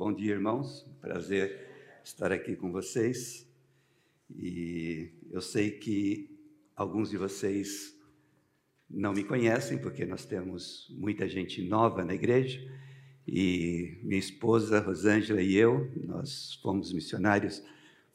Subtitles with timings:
[0.00, 0.86] Bom dia, irmãos.
[0.98, 1.68] Prazer
[2.02, 3.46] estar aqui com vocês.
[4.34, 6.38] E eu sei que
[6.74, 7.94] alguns de vocês
[8.88, 12.66] não me conhecem, porque nós temos muita gente nova na igreja.
[13.28, 17.62] E minha esposa, Rosângela, e eu, nós fomos missionários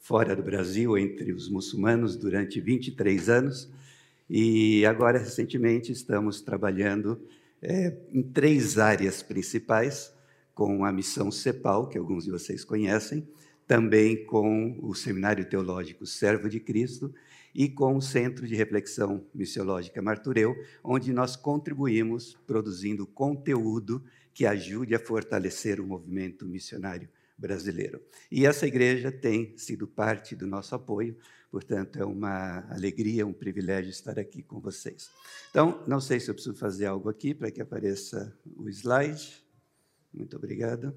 [0.00, 3.72] fora do Brasil, entre os muçulmanos, durante 23 anos.
[4.28, 7.24] E agora, recentemente, estamos trabalhando
[7.62, 10.15] é, em três áreas principais
[10.56, 13.28] com a missão CEPAL, que alguns de vocês conhecem,
[13.66, 17.14] também com o Seminário Teológico Servo de Cristo
[17.54, 24.94] e com o Centro de Reflexão Missiológica Martureu, onde nós contribuímos produzindo conteúdo que ajude
[24.94, 28.00] a fortalecer o movimento missionário brasileiro.
[28.32, 31.18] E essa igreja tem sido parte do nosso apoio,
[31.50, 35.10] portanto, é uma alegria, um privilégio estar aqui com vocês.
[35.50, 39.45] Então, não sei se eu preciso fazer algo aqui para que apareça o slide.
[40.16, 40.96] Muito obrigado.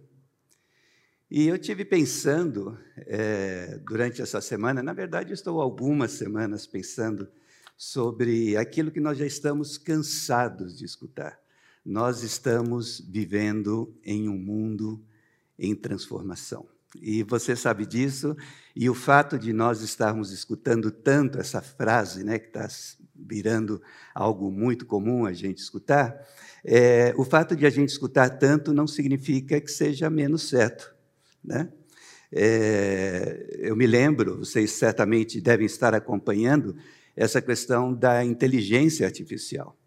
[1.30, 7.30] E eu tive pensando é, durante essa semana, na verdade, estou algumas semanas pensando
[7.78, 11.40] sobre aquilo que nós já estamos cansados de escutar.
[11.86, 15.06] Nós estamos vivendo em um mundo
[15.58, 16.67] em transformação.
[16.95, 18.36] E você sabe disso,
[18.75, 22.67] e o fato de nós estarmos escutando tanto essa frase, né, que está
[23.30, 23.81] virando
[24.13, 26.19] algo muito comum a gente escutar,
[26.66, 30.94] é, o fato de a gente escutar tanto não significa que seja menos certo.
[31.44, 31.69] Né?
[32.31, 36.75] É, eu me lembro, vocês certamente devem estar acompanhando
[37.16, 39.77] essa questão da inteligência artificial.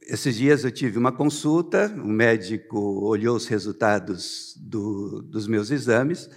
[0.00, 5.70] Esses dias eu tive uma consulta, o um médico olhou os resultados do, dos meus
[5.70, 6.30] exames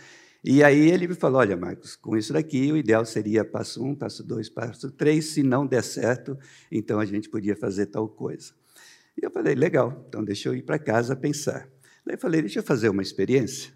[0.43, 3.93] e aí ele me falou: olha, Marcos, com isso daqui, o ideal seria passo um,
[3.93, 5.25] passo dois, passo três.
[5.25, 6.37] Se não der certo,
[6.71, 8.53] então a gente podia fazer tal coisa.
[9.15, 11.69] E eu falei: legal, então deixa eu ir para casa pensar.
[12.05, 13.71] Daí eu falei: deixa eu fazer uma experiência.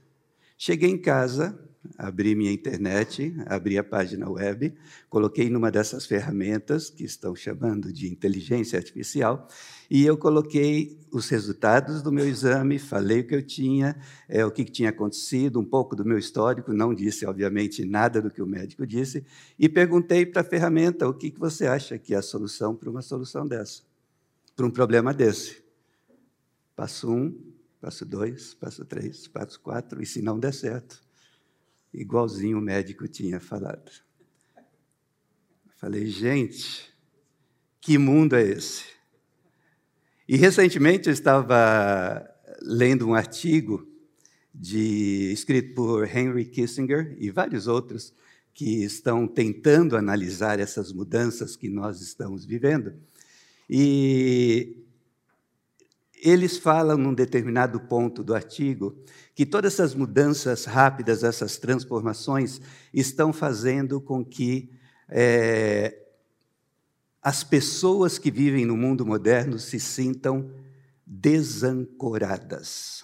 [0.58, 1.60] Cheguei em casa,
[1.98, 4.74] abri minha internet, abri a página web,
[5.10, 9.48] coloquei numa dessas ferramentas que estão chamando de inteligência artificial,
[9.90, 13.96] e eu coloquei os resultados do meu exame, falei o que eu tinha,
[14.28, 18.32] é, o que tinha acontecido, um pouco do meu histórico, não disse, obviamente, nada do
[18.32, 19.24] que o médico disse,
[19.58, 22.90] e perguntei para a ferramenta o que, que você acha que é a solução para
[22.90, 23.84] uma solução dessa,
[24.56, 25.64] para um problema desse.
[26.76, 27.34] Passo um,
[27.80, 31.05] passo dois, passo três, passo quatro, e se não der certo,
[32.00, 33.92] igualzinho o médico tinha falado.
[35.78, 36.94] Falei, gente,
[37.80, 38.86] que mundo é esse?
[40.28, 42.28] E recentemente eu estava
[42.62, 43.88] lendo um artigo
[44.54, 48.14] de, escrito por Henry Kissinger e vários outros
[48.54, 52.94] que estão tentando analisar essas mudanças que nós estamos vivendo.
[53.70, 54.78] E
[56.22, 58.98] eles falam num determinado ponto do artigo
[59.34, 62.62] que todas essas mudanças rápidas, essas transformações,
[62.94, 64.72] estão fazendo com que
[65.10, 65.98] é,
[67.22, 70.52] as pessoas que vivem no mundo moderno se sintam
[71.06, 73.04] desancoradas.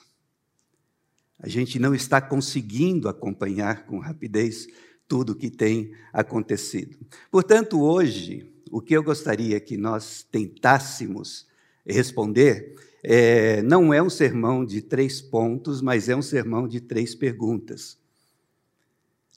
[1.39, 4.67] A gente não está conseguindo acompanhar com rapidez
[5.07, 6.97] tudo o que tem acontecido.
[7.29, 11.47] Portanto, hoje, o que eu gostaria que nós tentássemos
[11.85, 17.16] responder é, não é um sermão de três pontos, mas é um sermão de três
[17.16, 17.97] perguntas.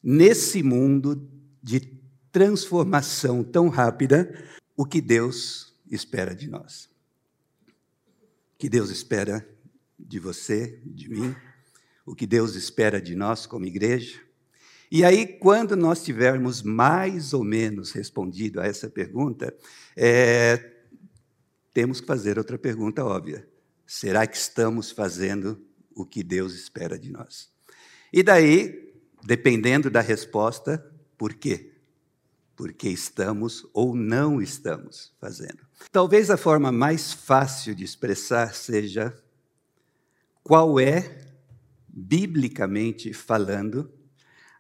[0.03, 1.29] Nesse mundo
[1.63, 1.81] de
[2.31, 4.45] transformação tão rápida,
[4.77, 6.91] o que Deus espera de nós?
[8.55, 9.49] O que Deus espera
[9.99, 11.35] de você, de mim?
[12.05, 14.21] O que Deus espera de nós como igreja?
[14.91, 19.57] E aí, quando nós tivermos mais ou menos respondido a essa pergunta,
[19.97, 20.73] é,
[21.73, 23.49] temos que fazer outra pergunta óbvia.
[23.87, 25.63] Será que estamos fazendo
[25.95, 27.53] o que Deus espera de nós?
[28.13, 30.79] E daí, dependendo da resposta,
[31.19, 31.73] por quê?
[32.57, 35.67] Porque estamos ou não estamos fazendo.
[35.91, 39.15] Talvez a forma mais fácil de expressar seja
[40.43, 41.27] qual é,
[41.89, 43.93] biblicamente falando,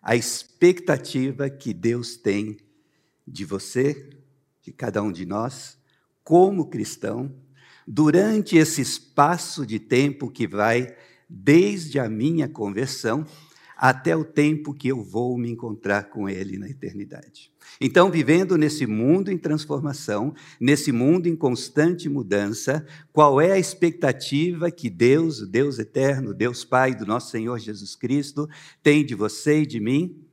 [0.02, 2.58] a expectativa que Deus tem
[3.26, 4.10] de você,
[4.60, 5.78] de cada um de nós,
[6.22, 7.34] como cristão,
[7.86, 10.94] durante esse espaço de tempo que vai
[11.28, 13.26] desde a minha conversão
[13.76, 17.52] até o tempo que eu vou me encontrar com Ele na eternidade.
[17.80, 24.70] Então, vivendo nesse mundo em transformação, nesse mundo em constante mudança, qual é a expectativa
[24.70, 28.48] que Deus, Deus eterno, Deus Pai do nosso Senhor Jesus Cristo,
[28.82, 30.23] tem de você e de mim?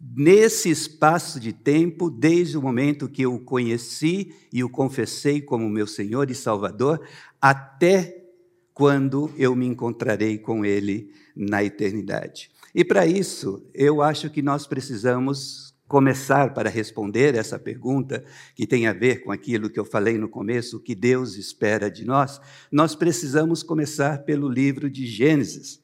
[0.00, 5.68] Nesse espaço de tempo, desde o momento que eu o conheci e o confessei como
[5.68, 7.06] meu Senhor e Salvador,
[7.40, 8.24] até
[8.72, 12.50] quando eu me encontrarei com Ele na eternidade.
[12.74, 18.24] E para isso, eu acho que nós precisamos começar para responder essa pergunta,
[18.54, 21.90] que tem a ver com aquilo que eu falei no começo, o que Deus espera
[21.90, 25.79] de nós, nós precisamos começar pelo livro de Gênesis.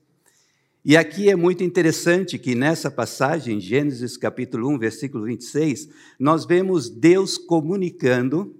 [0.88, 6.88] E aqui é muito interessante que nessa passagem, Gênesis capítulo 1, versículo 26, nós vemos
[6.88, 8.54] Deus comunicando,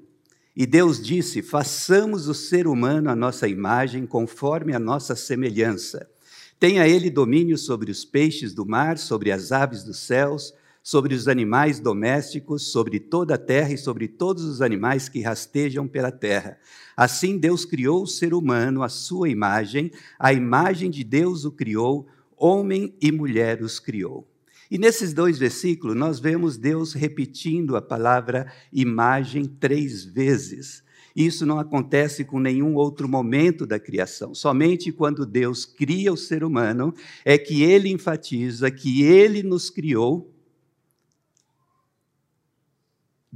[0.56, 6.10] e Deus disse: façamos o ser humano a nossa imagem, conforme a nossa semelhança.
[6.58, 10.52] Tenha ele domínio sobre os peixes do mar, sobre as aves dos céus,
[10.86, 15.88] sobre os animais domésticos, sobre toda a terra e sobre todos os animais que rastejam
[15.88, 16.60] pela terra.
[16.96, 22.06] Assim Deus criou o ser humano à sua imagem, a imagem de Deus o criou,
[22.36, 24.30] homem e mulher os criou.
[24.70, 30.84] E nesses dois versículos nós vemos Deus repetindo a palavra imagem três vezes.
[31.16, 34.36] Isso não acontece com nenhum outro momento da criação.
[34.36, 36.94] Somente quando Deus cria o ser humano
[37.24, 40.35] é que ele enfatiza que ele nos criou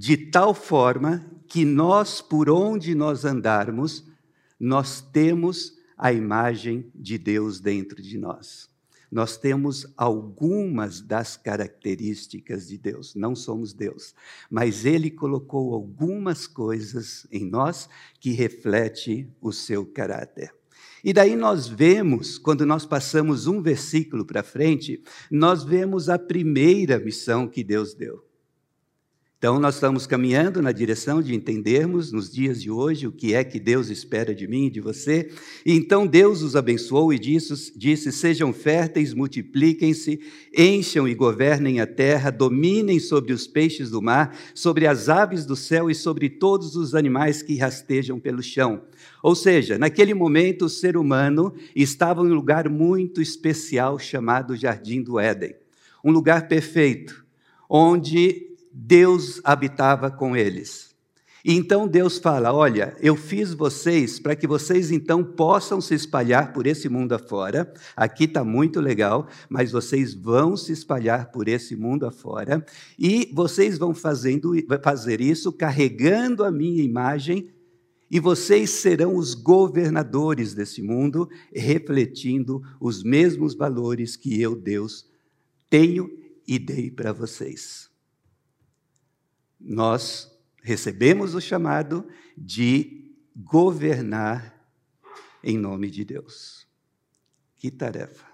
[0.00, 4.02] de tal forma que nós, por onde nós andarmos,
[4.58, 8.70] nós temos a imagem de Deus dentro de nós.
[9.12, 14.14] Nós temos algumas das características de Deus, não somos Deus,
[14.50, 17.86] mas Ele colocou algumas coisas em nós
[18.18, 20.50] que reflete o seu caráter.
[21.04, 26.98] E daí nós vemos, quando nós passamos um versículo para frente, nós vemos a primeira
[26.98, 28.29] missão que Deus deu.
[29.40, 33.42] Então, nós estamos caminhando na direção de entendermos nos dias de hoje o que é
[33.42, 35.30] que Deus espera de mim e de você.
[35.64, 40.20] E então Deus os abençoou e disse, disse Sejam férteis, multipliquem-se,
[40.54, 45.56] encham e governem a terra, dominem sobre os peixes do mar, sobre as aves do
[45.56, 48.82] céu e sobre todos os animais que rastejam pelo chão.
[49.22, 55.00] Ou seja, naquele momento o ser humano estava em um lugar muito especial chamado Jardim
[55.00, 55.54] do Éden
[56.02, 57.26] um lugar perfeito,
[57.68, 60.90] onde Deus habitava com eles.
[61.44, 66.52] E então Deus fala: Olha, eu fiz vocês para que vocês então possam se espalhar
[66.52, 67.72] por esse mundo afora.
[67.96, 72.64] Aqui está muito legal, mas vocês vão se espalhar por esse mundo afora.
[72.98, 74.52] E vocês vão fazendo,
[74.82, 77.50] fazer isso carregando a minha imagem.
[78.10, 85.08] E vocês serão os governadores desse mundo, refletindo os mesmos valores que eu, Deus,
[85.70, 86.10] tenho
[86.46, 87.89] e dei para vocês
[89.60, 90.30] nós
[90.62, 94.58] recebemos o chamado de governar
[95.42, 96.66] em nome de Deus.
[97.56, 98.30] Que tarefa!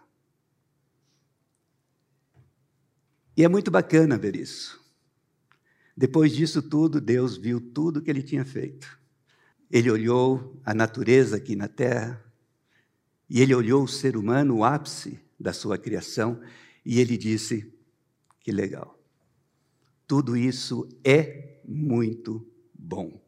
[3.36, 4.82] E é muito bacana ver isso.
[5.96, 8.98] Depois disso tudo, Deus viu tudo que ele tinha feito.
[9.70, 12.22] Ele olhou a natureza aqui na terra,
[13.28, 16.40] e ele olhou o ser humano, o ápice da sua criação,
[16.84, 17.74] e ele disse:
[18.40, 18.95] Que legal.
[20.06, 23.20] Tudo isso é muito bom.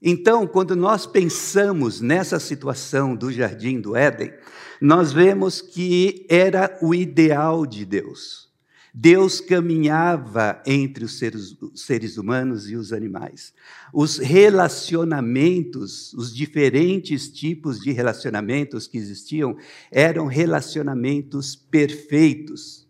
[0.00, 4.32] Então, quando nós pensamos nessa situação do jardim do Éden,
[4.80, 8.44] nós vemos que era o ideal de Deus.
[8.92, 13.52] Deus caminhava entre os seres, seres, humanos e os animais.
[13.92, 19.56] Os relacionamentos, os diferentes tipos de relacionamentos que existiam,
[19.90, 22.83] eram relacionamentos perfeitos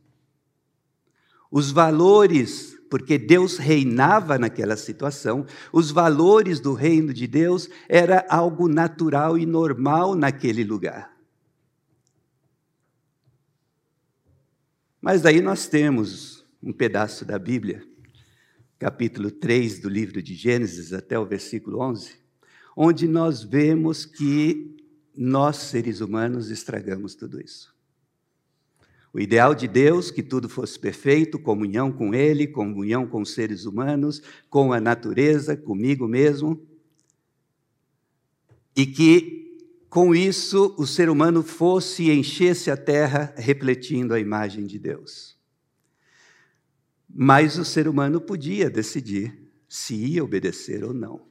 [1.54, 8.66] os valores, porque Deus reinava naquela situação, os valores do reino de Deus era algo
[8.66, 11.16] natural e normal naquele lugar.
[15.00, 17.86] Mas daí nós temos um pedaço da Bíblia,
[18.76, 22.16] capítulo 3 do livro de Gênesis até o versículo 11,
[22.76, 24.76] onde nós vemos que
[25.16, 27.73] nós, seres humanos, estragamos tudo isso.
[29.14, 33.64] O ideal de Deus, que tudo fosse perfeito, comunhão com Ele, comunhão com os seres
[33.64, 36.60] humanos, com a natureza, comigo mesmo.
[38.74, 39.56] E que,
[39.88, 45.38] com isso, o ser humano fosse e enchesse a terra refletindo a imagem de Deus.
[47.08, 51.24] Mas o ser humano podia decidir se ia obedecer ou não.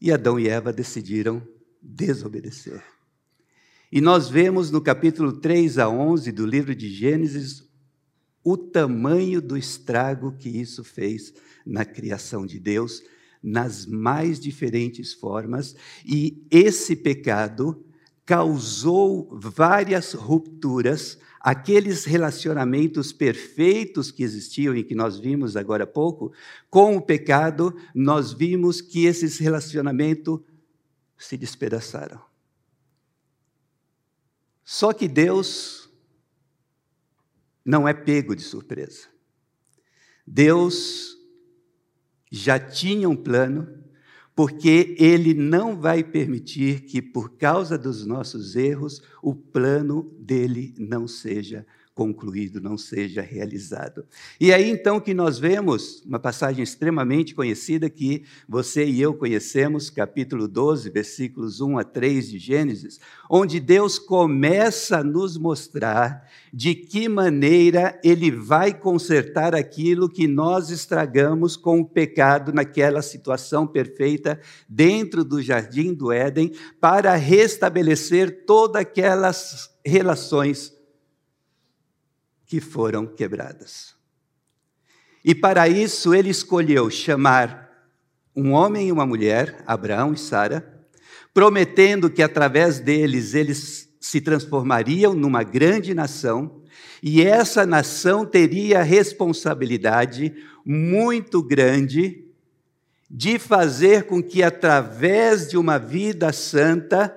[0.00, 1.46] E Adão e Eva decidiram
[1.82, 2.95] desobedecer.
[3.96, 7.66] E nós vemos no capítulo 3 a 11 do livro de Gênesis
[8.44, 11.32] o tamanho do estrago que isso fez
[11.64, 13.02] na criação de Deus,
[13.42, 15.74] nas mais diferentes formas,
[16.04, 17.86] e esse pecado
[18.26, 26.34] causou várias rupturas, aqueles relacionamentos perfeitos que existiam e que nós vimos agora há pouco,
[26.68, 30.40] com o pecado, nós vimos que esses relacionamentos
[31.16, 32.35] se despedaçaram
[34.68, 35.88] Só que Deus
[37.64, 39.06] não é pego de surpresa.
[40.26, 41.16] Deus
[42.32, 43.84] já tinha um plano,
[44.34, 51.06] porque Ele não vai permitir que, por causa dos nossos erros, o plano dele não
[51.06, 51.64] seja
[51.96, 54.04] concluído, não seja realizado.
[54.38, 59.88] E aí então que nós vemos uma passagem extremamente conhecida que você e eu conhecemos,
[59.88, 63.00] capítulo 12, versículos 1 a 3 de Gênesis,
[63.30, 70.68] onde Deus começa a nos mostrar de que maneira ele vai consertar aquilo que nós
[70.68, 74.38] estragamos com o pecado naquela situação perfeita
[74.68, 80.75] dentro do jardim do Éden, para restabelecer todas aquelas relações
[82.46, 83.94] que foram quebradas.
[85.24, 87.66] E para isso ele escolheu chamar
[88.34, 90.76] um homem e uma mulher, Abraão e Sara,
[91.34, 96.62] prometendo que através deles eles se transformariam numa grande nação,
[97.02, 100.34] e essa nação teria a responsabilidade
[100.64, 102.24] muito grande
[103.10, 107.14] de fazer com que através de uma vida santa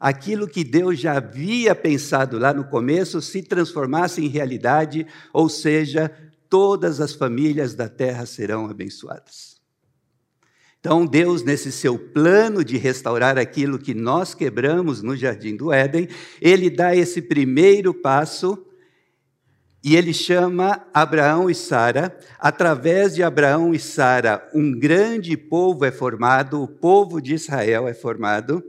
[0.00, 6.10] aquilo que Deus já havia pensado lá no começo se transformasse em realidade, ou seja,
[6.48, 9.60] todas as famílias da terra serão abençoadas.
[10.80, 16.08] Então, Deus, nesse seu plano de restaurar aquilo que nós quebramos no jardim do Éden,
[16.40, 18.66] ele dá esse primeiro passo
[19.84, 22.16] e ele chama Abraão e Sara.
[22.38, 27.92] Através de Abraão e Sara, um grande povo é formado, o povo de Israel é
[27.92, 28.64] formado.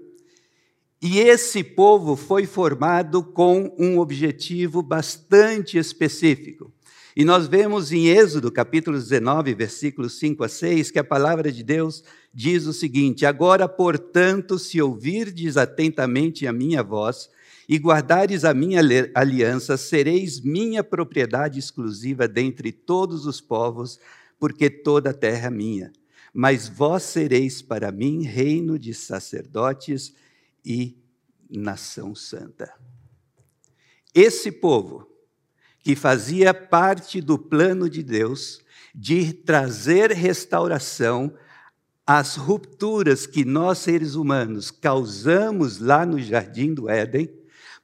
[1.01, 6.71] E esse povo foi formado com um objetivo bastante específico.
[7.15, 11.63] E nós vemos em Êxodo, capítulo 19, versículos 5 a 6, que a palavra de
[11.63, 17.31] Deus diz o seguinte: Agora, portanto, se ouvirdes atentamente a minha voz
[17.67, 18.79] e guardares a minha
[19.15, 23.99] aliança, sereis minha propriedade exclusiva dentre todos os povos,
[24.39, 25.91] porque toda a terra é minha.
[26.31, 30.13] Mas vós sereis para mim reino de sacerdotes
[30.65, 30.97] e
[31.49, 32.73] nação santa.
[34.13, 35.07] Esse povo,
[35.79, 38.61] que fazia parte do plano de Deus
[38.93, 41.33] de trazer restauração
[42.05, 47.29] às rupturas que nós seres humanos causamos lá no jardim do Éden,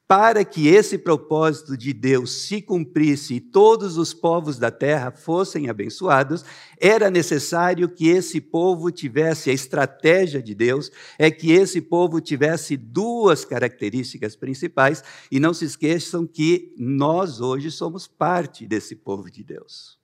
[0.08, 5.70] para que esse propósito de Deus se cumprisse e todos os povos da terra fossem
[5.70, 6.46] abençoados,
[6.80, 12.78] era necessário que esse povo tivesse a estratégia de Deus, é que esse povo tivesse
[12.78, 19.44] duas características principais, e não se esqueçam que nós hoje somos parte desse povo de
[19.44, 20.00] Deus.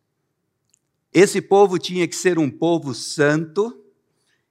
[1.14, 3.80] Esse povo tinha que ser um povo santo,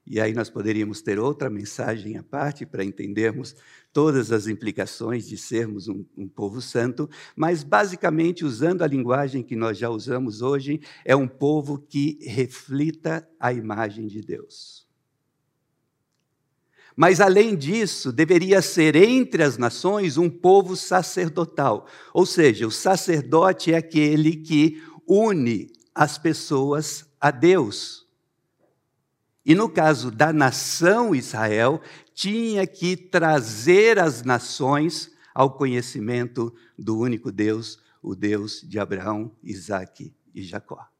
[0.06, 3.54] e aí nós poderíamos ter outra mensagem à parte para entendermos
[3.92, 9.54] todas as implicações de sermos um, um, povo santo, mas basicamente, usando a linguagem que
[9.54, 14.86] nós já usamos hoje, é um povo que reflita a imagem de Deus.
[16.96, 23.72] Mas, além disso, deveria ser entre as nações um povo sacerdotal, ou seja, o sacerdote
[23.72, 28.02] é aquele que une as pessoas a Deus.
[29.44, 31.80] E no caso da nação Israel,
[32.14, 40.12] tinha que trazer as nações ao conhecimento do único Deus, o Deus de Abraão, Isaque
[40.34, 40.92] e Jacó.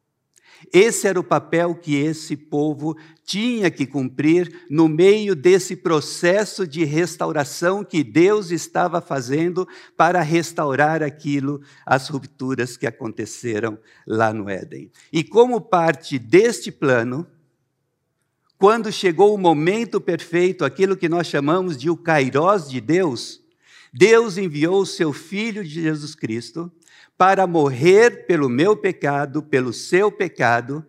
[0.71, 6.83] Esse era o papel que esse povo tinha que cumprir no meio desse processo de
[6.83, 9.67] restauração que Deus estava fazendo
[9.97, 14.91] para restaurar aquilo, as rupturas que aconteceram lá no Éden.
[15.11, 17.27] E como parte deste plano,
[18.63, 23.41] quando chegou o momento perfeito, aquilo que nós chamamos de o kairós de Deus,
[23.91, 26.71] Deus enviou o seu Filho de Jesus Cristo
[27.17, 30.81] para morrer pelo meu pecado, pelo seu pecado,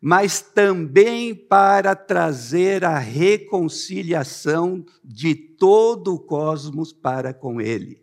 [0.00, 8.02] mas também para trazer a reconciliação de todo o cosmos para com Ele.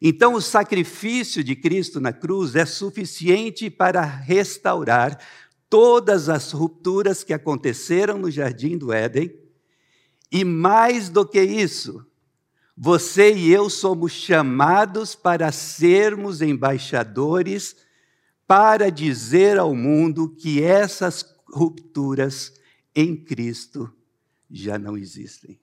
[0.00, 5.18] Então, o sacrifício de Cristo na cruz é suficiente para restaurar
[5.70, 9.32] todas as rupturas que aconteceram no jardim do Éden,
[10.30, 12.04] e mais do que isso,
[12.76, 17.76] você e eu somos chamados para sermos embaixadores
[18.46, 22.52] para dizer ao mundo que essas rupturas
[22.94, 23.92] em Cristo
[24.50, 25.60] já não existem.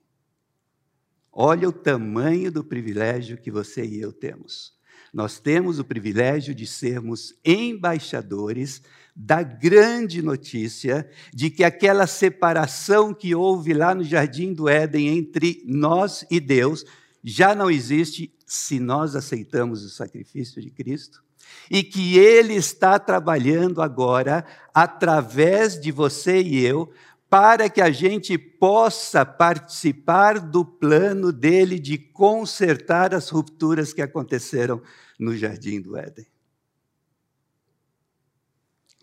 [1.32, 4.78] Olha o tamanho do privilégio que você e eu temos.
[5.12, 8.82] Nós temos o privilégio de sermos embaixadores
[9.20, 15.60] da grande notícia de que aquela separação que houve lá no jardim do Éden entre
[15.66, 16.84] nós e Deus
[17.24, 21.20] já não existe se nós aceitamos o sacrifício de Cristo
[21.68, 26.88] e que Ele está trabalhando agora através de você e eu
[27.28, 34.80] para que a gente possa participar do plano dele de consertar as rupturas que aconteceram
[35.18, 36.26] no jardim do Éden.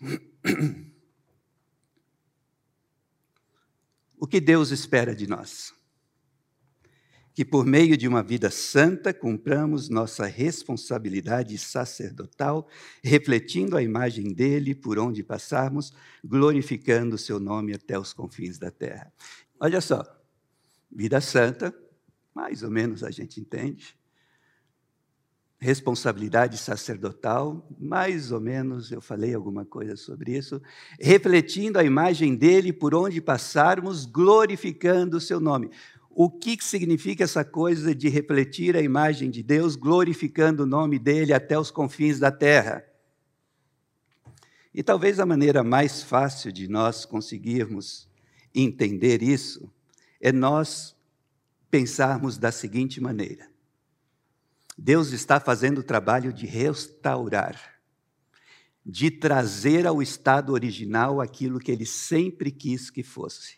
[4.17, 5.73] O que Deus espera de nós?
[7.33, 12.67] Que por meio de uma vida santa cumpramos nossa responsabilidade sacerdotal,
[13.03, 15.93] refletindo a imagem dele por onde passarmos,
[16.23, 19.13] glorificando o seu nome até os confins da terra.
[19.59, 20.03] Olha só,
[20.89, 21.75] vida santa,
[22.33, 23.95] mais ou menos a gente entende,
[25.65, 30.61] responsabilidade sacerdotal, mais ou menos eu falei alguma coisa sobre isso,
[30.99, 35.71] refletindo a imagem dele por onde passarmos, glorificando o seu nome.
[36.11, 41.33] O que significa essa coisa de refletir a imagem de Deus, glorificando o nome dele
[41.33, 42.85] até os confins da terra?
[44.71, 48.07] E talvez a maneira mais fácil de nós conseguirmos
[48.53, 49.69] entender isso
[50.21, 50.95] é nós
[51.71, 53.49] pensarmos da seguinte maneira:
[54.77, 57.79] Deus está fazendo o trabalho de restaurar,
[58.85, 63.57] de trazer ao estado original aquilo que ele sempre quis que fosse.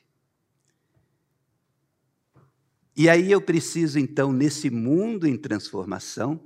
[2.95, 6.43] E aí eu preciso, então, nesse mundo em transformação,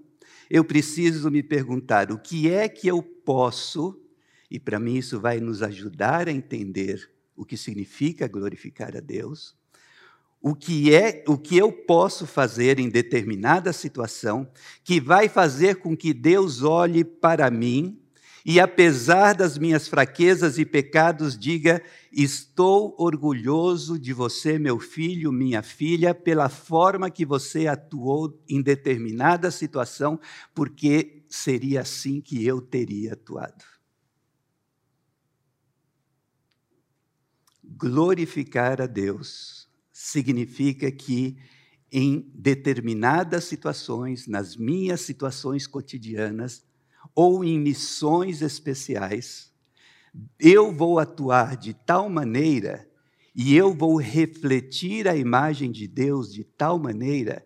[0.50, 4.02] eu preciso me perguntar o que é que eu posso,
[4.50, 9.56] e para mim isso vai nos ajudar a entender o que significa glorificar a Deus
[10.42, 14.50] o que é, o que eu posso fazer em determinada situação
[14.84, 18.02] que vai fazer com que Deus olhe para mim
[18.44, 21.82] e apesar das minhas fraquezas e pecados diga:
[22.12, 29.52] "Estou orgulhoso de você, meu filho, minha filha, pela forma que você atuou em determinada
[29.52, 30.20] situação,
[30.56, 33.64] porque seria assim que eu teria atuado."
[37.64, 39.61] Glorificar a Deus
[40.02, 41.38] significa que
[41.92, 46.66] em determinadas situações, nas minhas situações cotidianas
[47.14, 49.54] ou em missões especiais,
[50.40, 52.90] eu vou atuar de tal maneira
[53.36, 57.46] e eu vou refletir a imagem de Deus de tal maneira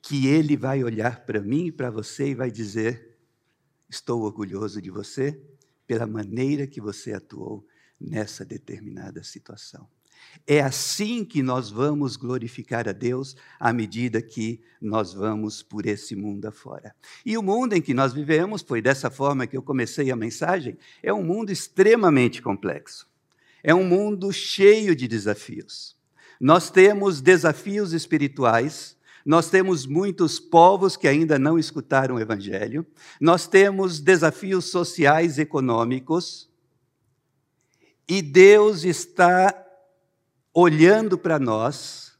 [0.00, 3.18] que ele vai olhar para mim e para você e vai dizer:
[3.90, 5.40] Estou orgulhoso de você
[5.86, 7.64] pela maneira que você atuou
[8.00, 9.86] nessa determinada situação.
[10.46, 16.16] É assim que nós vamos glorificar a Deus à medida que nós vamos por esse
[16.16, 16.94] mundo afora.
[17.24, 20.76] E o mundo em que nós vivemos, foi dessa forma que eu comecei a mensagem,
[21.02, 23.06] é um mundo extremamente complexo.
[23.62, 25.96] É um mundo cheio de desafios.
[26.40, 32.84] Nós temos desafios espirituais, nós temos muitos povos que ainda não escutaram o Evangelho,
[33.20, 36.50] nós temos desafios sociais, econômicos,
[38.08, 39.61] e Deus está
[40.54, 42.12] olhando para nós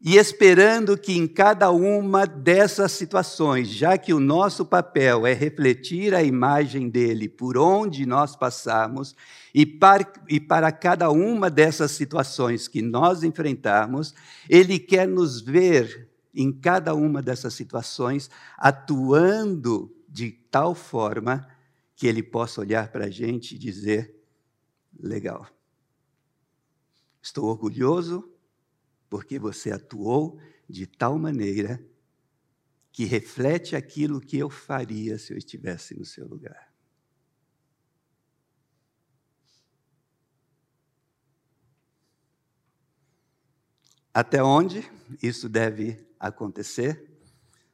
[0.00, 6.14] e esperando que em cada uma dessas situações, já que o nosso papel é refletir
[6.14, 9.16] a imagem dele por onde nós passamos,
[9.54, 14.14] e para, e para cada uma dessas situações que nós enfrentarmos,
[14.50, 21.48] ele quer nos ver em cada uma dessas situações atuando de tal forma
[21.96, 24.14] que ele possa olhar para a gente e dizer:
[25.00, 25.46] legal
[27.26, 28.32] Estou orgulhoso
[29.10, 31.84] porque você atuou de tal maneira
[32.92, 36.72] que reflete aquilo que eu faria se eu estivesse no seu lugar.
[44.14, 44.88] Até onde
[45.20, 47.10] isso deve acontecer?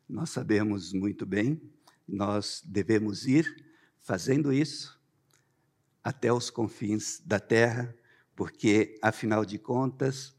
[0.08, 1.60] Nós sabemos muito bem,
[2.08, 3.54] nós devemos ir
[4.00, 4.98] fazendo isso
[6.02, 7.94] até os confins da terra,
[8.34, 10.34] porque, afinal de contas,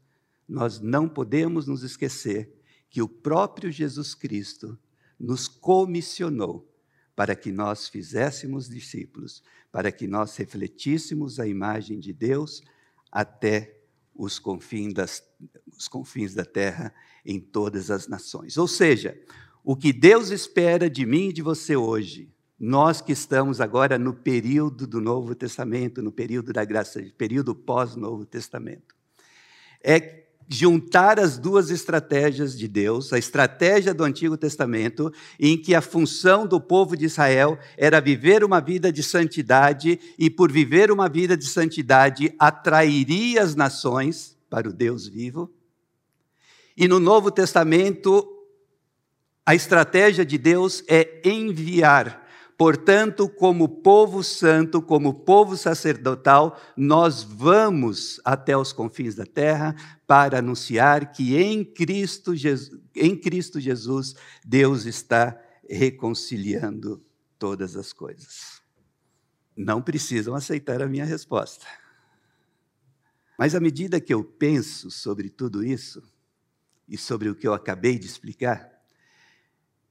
[0.48, 2.52] nós não podemos nos esquecer
[2.90, 4.78] que o próprio Jesus Cristo
[5.18, 6.70] nos comissionou
[7.16, 12.62] para que nós fizéssemos discípulos, para que nós refletíssemos a imagem de Deus
[13.10, 13.80] até
[14.14, 15.22] os confins, das,
[15.76, 18.56] os confins da terra em todas as nações.
[18.56, 19.18] Ou seja,
[19.62, 22.33] o que Deus espera de mim e de você hoje
[22.66, 28.24] nós que estamos agora no período do Novo Testamento, no período da graça, período pós-Novo
[28.24, 28.94] Testamento,
[29.82, 35.82] é juntar as duas estratégias de Deus, a estratégia do Antigo Testamento, em que a
[35.82, 41.06] função do povo de Israel era viver uma vida de santidade e por viver uma
[41.06, 45.52] vida de santidade atrairia as nações para o Deus vivo.
[46.74, 48.30] E no Novo Testamento,
[49.46, 52.23] A estratégia de Deus é enviar.
[52.56, 59.74] Portanto, como povo santo, como povo sacerdotal, nós vamos até os confins da terra
[60.06, 64.14] para anunciar que em Cristo Jesus, em Cristo Jesus
[64.44, 67.04] Deus está reconciliando
[67.38, 68.62] todas as coisas.
[69.56, 71.66] Não precisam aceitar a minha resposta.
[73.38, 76.02] Mas à medida que eu penso sobre tudo isso,
[76.88, 78.73] e sobre o que eu acabei de explicar,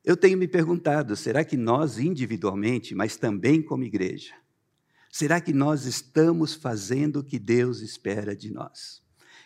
[0.04, 4.34] eu tenho me perguntado: será que nós individualmente, mas também como igreja,
[5.12, 9.02] será que nós estamos fazendo o que Deus espera de nós?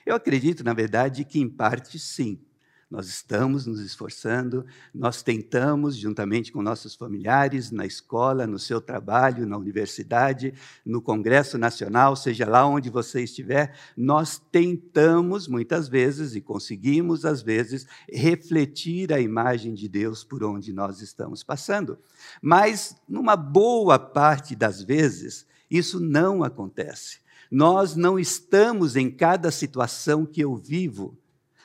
[0.05, 2.41] Eu acredito, na verdade, que em parte sim.
[2.89, 9.45] Nós estamos nos esforçando, nós tentamos, juntamente com nossos familiares, na escola, no seu trabalho,
[9.45, 10.53] na universidade,
[10.85, 17.41] no Congresso Nacional, seja lá onde você estiver, nós tentamos, muitas vezes, e conseguimos, às
[17.41, 21.99] vezes, refletir a imagem de Deus por onde nós estamos passando.
[22.41, 27.19] Mas, numa boa parte das vezes, isso não acontece.
[27.51, 31.17] Nós não estamos em cada situação que eu vivo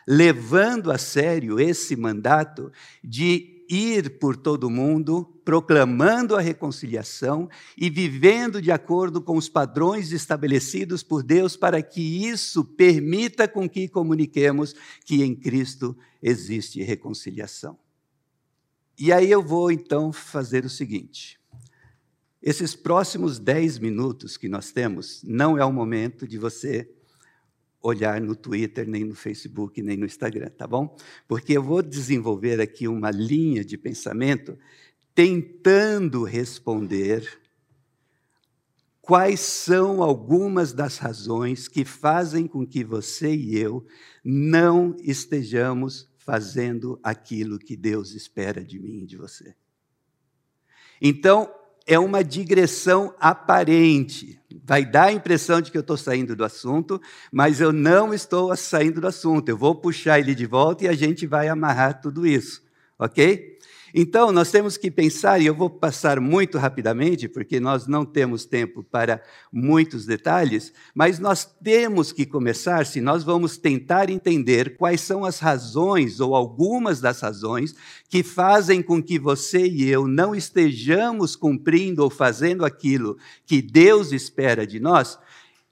[0.07, 7.89] levando a sério esse mandato de ir por todo o mundo, proclamando a reconciliação e
[7.89, 13.89] vivendo de acordo com os padrões estabelecidos por Deus para que isso permita com que
[13.89, 14.75] comuniquemos
[15.07, 17.79] que em Cristo existe reconciliação.
[18.99, 21.41] E aí eu vou então fazer o seguinte:
[22.43, 26.91] esses próximos dez minutos que nós temos não é o momento de você
[27.83, 30.97] olhar no Twitter, nem no Facebook, nem no Instagram, tá bom?
[31.27, 34.57] Porque eu vou desenvolver aqui uma linha de pensamento
[35.15, 37.41] tentando responder
[39.01, 43.85] quais são algumas das razões que fazem com que você e eu
[44.25, 49.57] não estejamos fazendo aquilo que Deus espera de mim e de você.
[51.01, 51.53] Então,
[51.87, 54.41] é uma digressão aparente.
[54.65, 58.55] Vai dar a impressão de que eu estou saindo do assunto, mas eu não estou
[58.57, 59.49] saindo do assunto.
[59.49, 62.63] Eu vou puxar ele de volta e a gente vai amarrar tudo isso,
[62.99, 63.59] ok?
[63.95, 68.47] Então, nós temos que pensar, e eu vou passar muito rapidamente, porque nós não temos
[68.47, 75.03] tempo para muitos detalhes, mas nós temos que começar, se nós vamos tentar entender quais
[75.03, 77.75] são as razões, ou algumas das razões,
[78.09, 84.11] que fazem com que você e eu não estejamos cumprindo ou fazendo aquilo que Deus
[84.11, 85.19] espera de nós,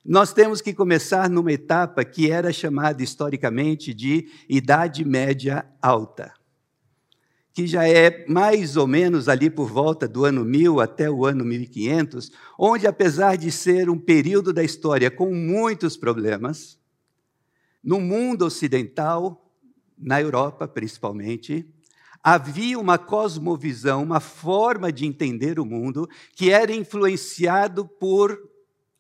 [0.04, 6.39] nós temos que começar numa etapa que era chamada historicamente de Idade Média Alta
[7.52, 11.44] que já é mais ou menos ali por volta do ano 1000 até o ano
[11.44, 16.78] 1500, onde, apesar de ser um período da história com muitos problemas,
[17.82, 19.50] no mundo ocidental,
[19.98, 21.66] na Europa principalmente,
[22.22, 28.38] havia uma cosmovisão, uma forma de entender o mundo que era influenciado por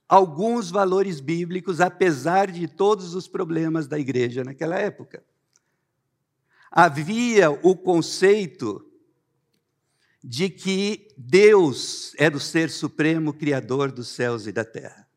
[0.08, 5.22] alguns valores bíblicos, apesar de todos os problemas da igreja naquela época
[6.70, 8.86] havia o conceito
[10.22, 15.08] de que Deus era o ser supremo criador dos céus e da terra.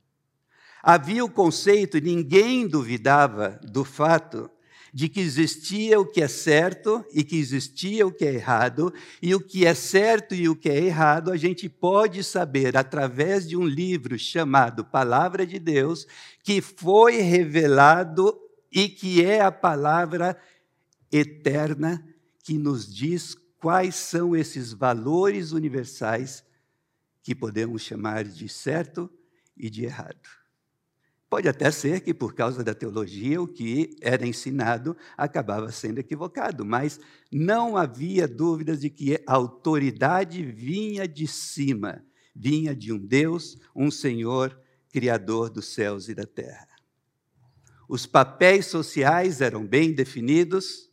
[0.81, 4.49] Havia o conceito, ninguém duvidava do fato
[4.93, 9.33] de que existia o que é certo e que existia o que é errado, e
[9.33, 13.57] o que é certo e o que é errado a gente pode saber através de
[13.57, 16.05] um livro chamado Palavra de Deus,
[16.43, 18.37] que foi revelado
[18.71, 20.37] e que é a palavra
[21.13, 22.03] eterna
[22.43, 26.43] que nos diz quais são esses valores universais
[27.21, 29.09] que podemos chamar de certo
[29.55, 30.43] e de errado.
[31.29, 36.65] Pode até ser que, por causa da teologia, o que era ensinado acabava sendo equivocado,
[36.65, 36.99] mas
[37.31, 42.03] não havia dúvidas de que a autoridade vinha de cima,
[42.35, 44.59] vinha de um Deus, um Senhor,
[44.91, 46.67] Criador dos céus e da terra.
[47.89, 50.92] Os papéis sociais eram bem definidos,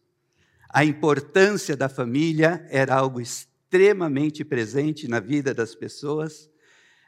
[0.72, 6.48] a importância da família era algo extremamente presente na vida das pessoas.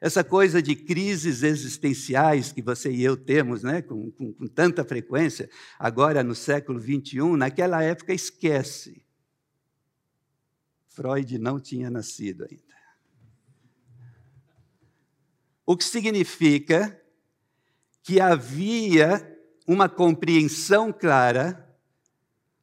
[0.00, 4.84] Essa coisa de crises existenciais que você e eu temos né, com, com, com tanta
[4.84, 5.48] frequência,
[5.78, 9.04] agora no século XXI, naquela época esquece.
[10.88, 12.72] Freud não tinha nascido ainda.
[15.64, 17.00] O que significa
[18.02, 21.72] que havia uma compreensão clara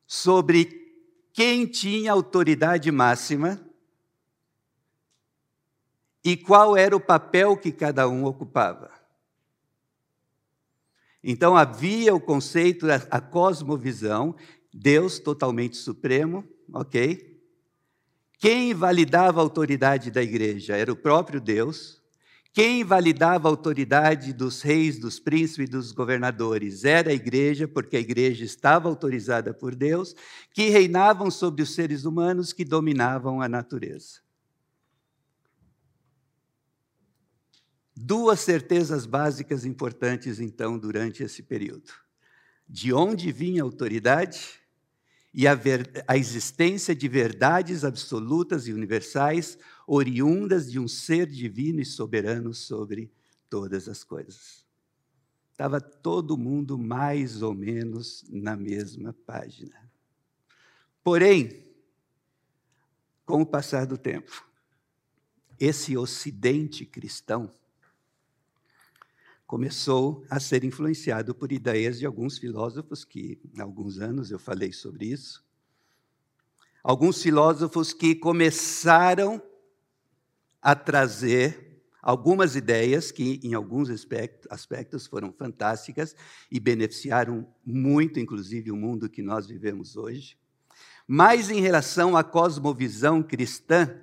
[0.05, 0.78] sobre
[1.39, 3.65] quem tinha autoridade máxima
[6.21, 8.91] e qual era o papel que cada um ocupava.
[11.23, 14.35] Então havia o conceito, a cosmovisão,
[14.73, 17.41] Deus totalmente supremo, ok?
[18.37, 21.98] Quem validava a autoridade da igreja era o próprio Deus.
[22.51, 26.83] Quem validava a autoridade dos reis, dos príncipes e dos governadores?
[26.83, 30.15] Era a igreja, porque a igreja estava autorizada por Deus,
[30.51, 34.21] que reinavam sobre os seres humanos que dominavam a natureza.
[37.95, 41.91] Duas certezas básicas importantes, então, durante esse período:
[42.67, 44.58] de onde vinha a autoridade
[45.33, 51.79] e a, ver, a existência de verdades absolutas e universais, oriundas de um ser divino
[51.79, 53.11] e soberano sobre
[53.49, 54.65] todas as coisas.
[55.51, 59.75] Estava todo mundo mais ou menos na mesma página.
[61.03, 61.65] Porém,
[63.25, 64.47] com o passar do tempo,
[65.59, 67.51] esse ocidente cristão
[69.49, 74.71] começou a ser influenciado por ideias de alguns filósofos, que há alguns anos eu falei
[74.71, 75.43] sobre isso.
[76.83, 79.41] Alguns filósofos que começaram
[80.61, 86.15] a trazer algumas ideias que, em alguns aspectos, foram fantásticas
[86.51, 90.37] e beneficiaram muito, inclusive, o mundo que nós vivemos hoje.
[91.07, 93.99] Mas, em relação à cosmovisão cristã,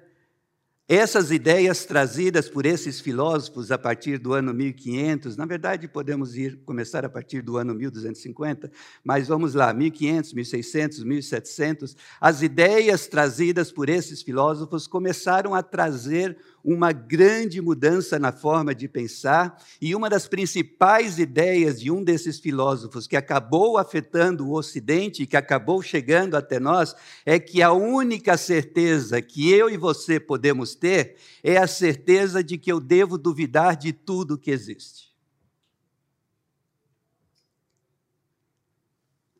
[0.88, 6.60] essas ideias trazidas por esses filósofos a partir do ano 1500, na verdade podemos ir
[6.64, 8.70] começar a partir do ano 1250,
[9.02, 16.38] mas vamos lá, 1500, 1600, 1700, as ideias trazidas por esses filósofos começaram a trazer
[16.66, 22.40] uma grande mudança na forma de pensar, e uma das principais ideias de um desses
[22.40, 27.72] filósofos que acabou afetando o Ocidente e que acabou chegando até nós é que a
[27.72, 33.16] única certeza que eu e você podemos ter é a certeza de que eu devo
[33.16, 35.14] duvidar de tudo que existe.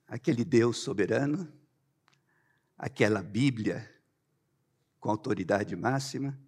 [0.06, 1.52] Aquele Deus soberano,
[2.78, 3.90] aquela Bíblia
[5.00, 6.45] com autoridade máxima,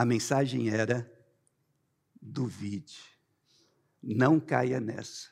[0.00, 1.06] a mensagem era:
[2.22, 2.98] duvide,
[4.02, 5.28] não caia nessa.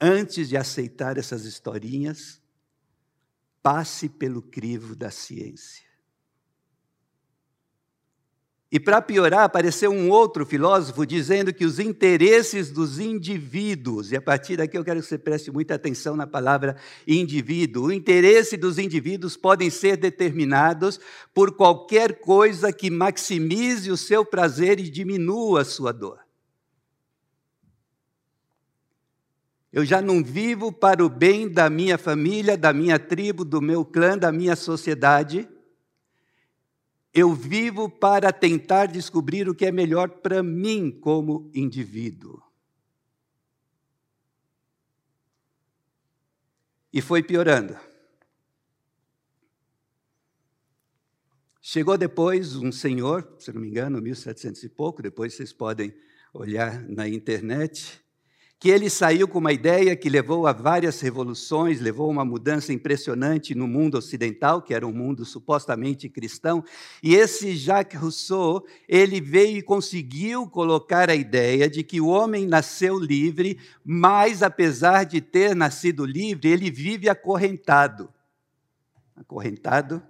[0.00, 2.40] Antes de aceitar essas historinhas,
[3.62, 5.86] passe pelo crivo da ciência.
[8.70, 14.20] E para piorar, apareceu um outro filósofo dizendo que os interesses dos indivíduos, e a
[14.20, 16.76] partir daqui eu quero que você preste muita atenção na palavra
[17.06, 21.00] indivíduo, o interesse dos indivíduos podem ser determinados
[21.32, 26.18] por qualquer coisa que maximize o seu prazer e diminua a sua dor.
[29.72, 33.82] Eu já não vivo para o bem da minha família, da minha tribo, do meu
[33.82, 35.48] clã, da minha sociedade
[37.18, 42.42] eu vivo para tentar descobrir o que é melhor para mim como indivíduo.
[46.92, 47.76] E foi piorando.
[51.60, 55.94] Chegou depois um senhor, se não me engano, 1700 e pouco, depois vocês podem
[56.32, 58.00] olhar na internet,
[58.60, 63.54] que ele saiu com uma ideia que levou a várias revoluções, levou uma mudança impressionante
[63.54, 66.64] no mundo ocidental, que era um mundo supostamente cristão.
[67.00, 72.46] E esse Jacques Rousseau, ele veio e conseguiu colocar a ideia de que o homem
[72.46, 78.12] nasceu livre, mas apesar de ter nascido livre, ele vive acorrentado.
[79.14, 80.02] Acorrentado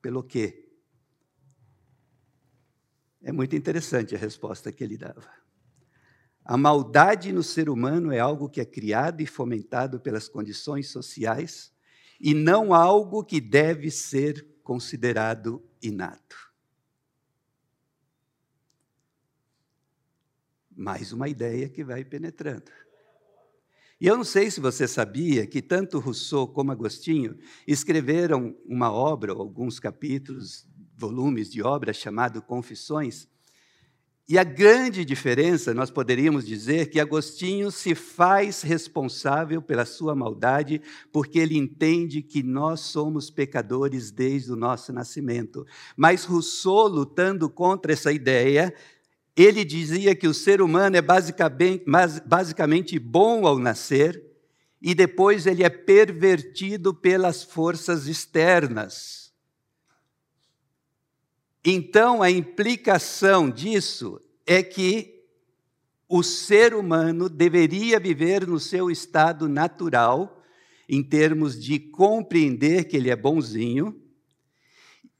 [0.00, 0.64] pelo quê?
[3.20, 5.39] É muito interessante a resposta que ele dava.
[6.44, 11.72] A maldade no ser humano é algo que é criado e fomentado pelas condições sociais
[12.20, 16.50] e não algo que deve ser considerado inato.
[20.76, 22.70] Mais uma ideia que vai penetrando.
[24.00, 29.32] E eu não sei se você sabia que tanto Rousseau como Agostinho escreveram uma obra,
[29.32, 33.28] alguns capítulos, volumes de obra chamado Confissões,
[34.30, 40.80] e a grande diferença, nós poderíamos dizer que Agostinho se faz responsável pela sua maldade,
[41.10, 45.66] porque ele entende que nós somos pecadores desde o nosso nascimento.
[45.96, 48.72] Mas Rousseau, lutando contra essa ideia,
[49.34, 51.84] ele dizia que o ser humano é basicamente,
[52.24, 54.22] basicamente bom ao nascer
[54.80, 59.19] e depois ele é pervertido pelas forças externas.
[61.64, 65.24] Então, a implicação disso é que
[66.08, 70.42] o ser humano deveria viver no seu estado natural,
[70.88, 74.00] em termos de compreender que ele é bonzinho,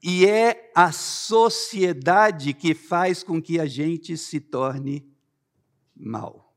[0.03, 5.07] e é a sociedade que faz com que a gente se torne
[5.94, 6.50] mal.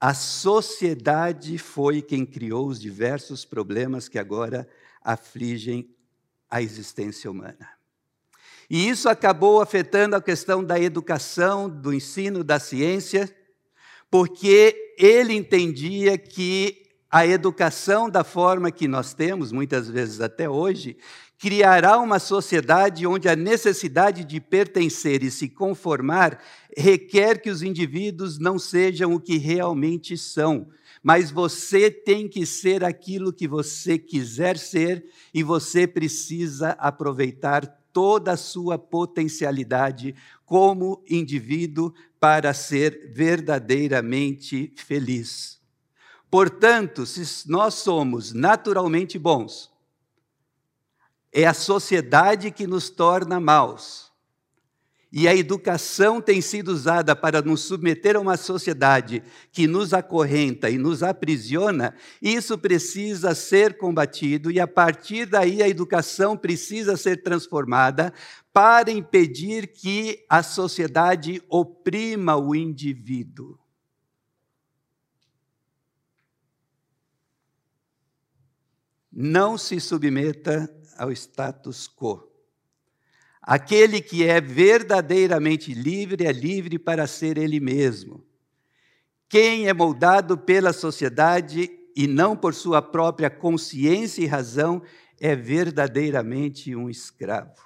[0.00, 4.66] a sociedade foi quem criou os diversos problemas que agora
[5.02, 5.88] afligem
[6.50, 7.68] a existência humana.
[8.68, 13.34] E isso acabou afetando a questão da educação, do ensino, da ciência,
[14.10, 20.96] porque ele entendia que a educação da forma que nós temos, muitas vezes até hoje,
[21.36, 26.38] criará uma sociedade onde a necessidade de pertencer e se conformar
[26.76, 30.68] requer que os indivíduos não sejam o que realmente são,
[31.02, 38.32] mas você tem que ser aquilo que você quiser ser e você precisa aproveitar toda
[38.32, 45.60] a sua potencialidade como indivíduo para ser verdadeiramente feliz.
[46.30, 49.70] Portanto, se nós somos naturalmente bons,
[51.32, 54.09] é a sociedade que nos torna maus.
[55.12, 60.70] E a educação tem sido usada para nos submeter a uma sociedade que nos acorrenta
[60.70, 67.24] e nos aprisiona, isso precisa ser combatido e a partir daí a educação precisa ser
[67.24, 68.12] transformada
[68.52, 73.58] para impedir que a sociedade oprima o indivíduo.
[79.12, 82.29] Não se submeta ao status quo.
[83.50, 88.24] Aquele que é verdadeiramente livre é livre para ser ele mesmo.
[89.28, 94.80] Quem é moldado pela sociedade e não por sua própria consciência e razão
[95.18, 97.60] é verdadeiramente um escravo.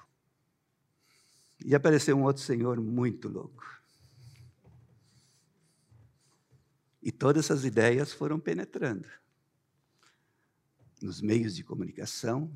[1.62, 3.62] E apareceu um outro senhor muito louco.
[7.03, 9.07] E todas essas ideias foram penetrando
[11.03, 12.51] nos meios de comunicação,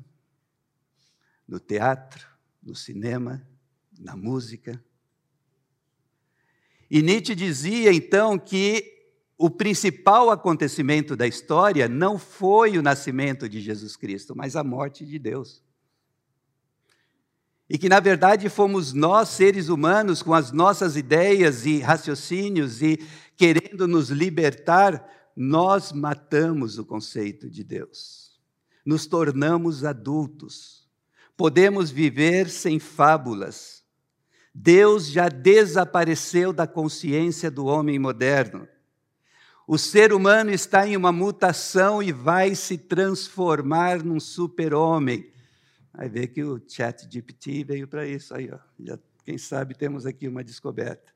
[1.47, 2.28] no teatro,
[2.61, 3.47] no cinema,
[3.97, 4.83] na música.
[6.89, 8.99] E Nietzsche dizia então que
[9.37, 15.05] o principal acontecimento da história não foi o nascimento de Jesus Cristo, mas a morte
[15.05, 15.63] de Deus.
[17.69, 22.97] E que, na verdade, fomos nós, seres humanos, com as nossas ideias e raciocínios e
[23.37, 28.41] querendo nos libertar, nós matamos o conceito de Deus.
[28.83, 30.88] Nos tornamos adultos
[31.39, 33.81] podemos viver sem fábulas.
[34.53, 38.67] Deus já desapareceu da consciência do homem moderno.
[39.65, 45.31] O ser humano está em uma mutação e vai se transformar num super-homem.
[45.93, 48.35] Aí vê que o chat GPT veio para isso.
[48.35, 51.09] Aí, ó, já, quem sabe temos aqui uma descoberta.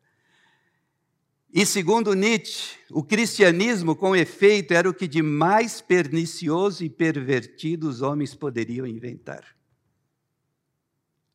[1.53, 7.89] E segundo Nietzsche, o cristianismo, com efeito, era o que de mais pernicioso e pervertido
[7.89, 9.61] os homens poderiam inventar.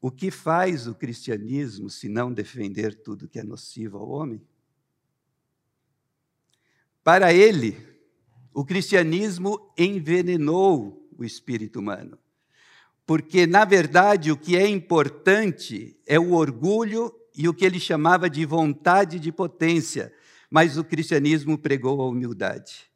[0.01, 4.41] O que faz o cristianismo se não defender tudo que é nocivo ao homem?
[7.03, 7.77] Para ele,
[8.53, 12.19] o cristianismo envenenou o espírito humano.
[13.05, 18.29] Porque, na verdade, o que é importante é o orgulho e o que ele chamava
[18.29, 20.13] de vontade de potência,
[20.51, 22.91] mas o cristianismo pregou a humildade.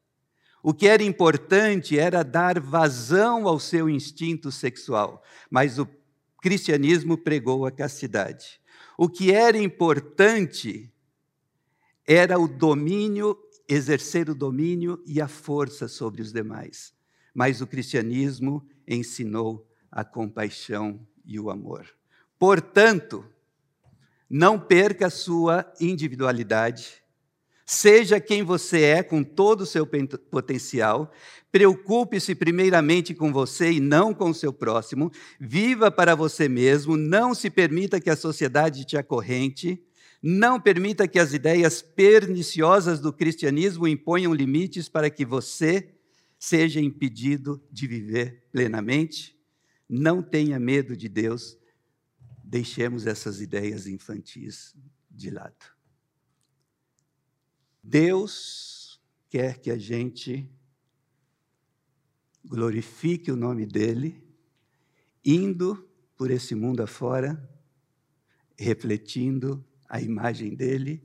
[0.63, 5.87] O que era importante era dar vazão ao seu instinto sexual, mas o
[6.43, 8.61] cristianismo pregou a castidade.
[8.99, 10.93] O que era importante
[12.05, 16.93] era o domínio, exercer o domínio e a força sobre os demais.
[17.33, 21.87] Mas o cristianismo ensinou a compaixão e o amor.
[22.39, 23.25] Portanto,
[24.29, 27.02] não perca a sua individualidade,
[27.73, 29.89] Seja quem você é com todo o seu
[30.31, 31.11] potencial,
[31.51, 37.35] preocupe-se primeiramente com você e não com o seu próximo, viva para você mesmo, não
[37.35, 39.83] se permita que a sociedade te acorrente,
[40.23, 45.95] não permita que as ideias perniciosas do cristianismo imponham limites para que você
[46.39, 49.35] seja impedido de viver plenamente.
[49.89, 51.57] Não tenha medo de Deus,
[52.45, 54.77] deixemos essas ideias infantis
[55.11, 55.82] de lado.
[57.83, 60.49] Deus quer que a gente
[62.45, 64.23] glorifique o nome dEle,
[65.25, 67.49] indo por esse mundo afora,
[68.59, 71.03] refletindo a imagem dEle,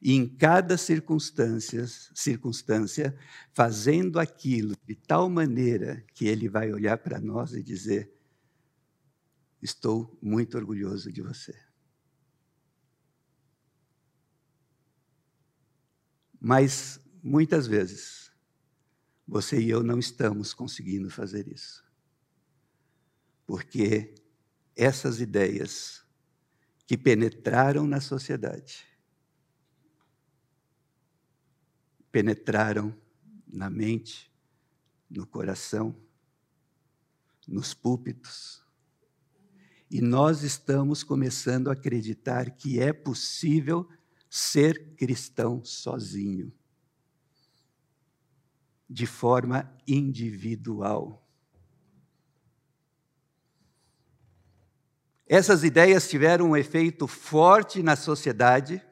[0.00, 3.16] e em cada circunstância, circunstância,
[3.52, 8.12] fazendo aquilo de tal maneira que Ele vai olhar para nós e dizer:
[9.60, 11.67] Estou muito orgulhoso de você.
[16.40, 18.32] Mas, muitas vezes,
[19.26, 21.84] você e eu não estamos conseguindo fazer isso.
[23.46, 24.14] Porque
[24.76, 26.04] essas ideias
[26.86, 28.86] que penetraram na sociedade
[32.10, 32.96] penetraram
[33.46, 34.32] na mente,
[35.10, 35.94] no coração,
[37.46, 38.62] nos púlpitos.
[39.90, 43.88] E nós estamos começando a acreditar que é possível
[44.28, 46.52] ser cristão sozinho,
[48.88, 51.26] de forma individual.
[55.26, 58.82] Essas ideias tiveram um efeito forte na sociedade,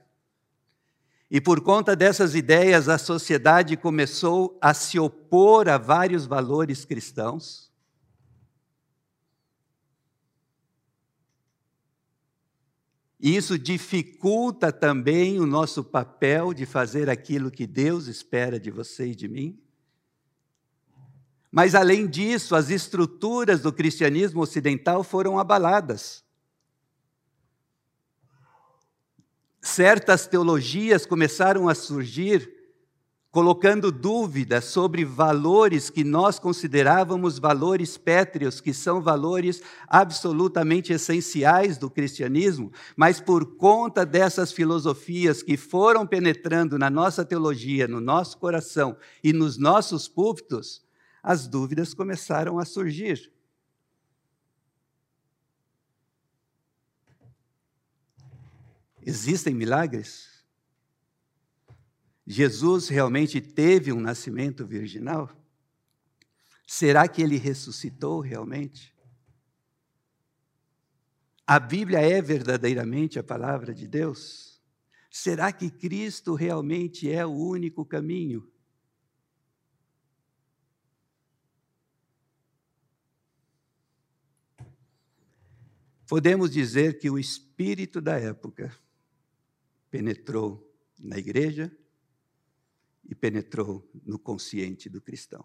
[1.31, 7.73] e por conta dessas ideias, a sociedade começou a se opor a vários valores cristãos.
[13.19, 19.09] E isso dificulta também o nosso papel de fazer aquilo que Deus espera de você
[19.09, 19.59] e de mim.
[21.51, 26.27] Mas, além disso, as estruturas do cristianismo ocidental foram abaladas.
[29.67, 32.56] certas teologias começaram a surgir
[33.37, 41.91] colocando dúvidas sobre valores que nós considerávamos valores pétreos, que são valores absolutamente essenciais do
[41.91, 48.97] cristianismo, mas por conta dessas filosofias que foram penetrando na nossa teologia, no nosso coração
[49.23, 50.83] e nos nossos púlpitos,
[51.23, 53.31] as dúvidas começaram a surgir.
[59.05, 60.36] Existem milagres?
[62.27, 65.31] Jesus realmente teve um nascimento virginal?
[66.67, 68.93] Será que ele ressuscitou realmente?
[71.47, 74.61] A Bíblia é verdadeiramente a palavra de Deus?
[75.09, 78.51] Será que Cristo realmente é o único caminho?
[86.09, 88.77] Podemos dizer que o espírito da época
[89.91, 90.69] penetrou
[90.99, 91.71] na igreja
[93.09, 95.45] e penetrou no consciente do cristão.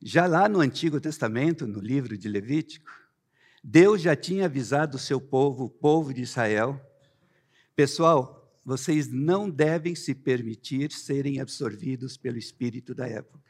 [0.00, 2.90] Já lá no Antigo Testamento, no livro de Levítico,
[3.62, 6.80] Deus já tinha avisado o seu povo, o povo de Israel:
[7.74, 13.42] pessoal, vocês não devem se permitir serem absorvidos pelo espírito da época.